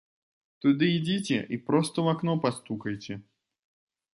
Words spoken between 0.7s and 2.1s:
ідзіце і проста ў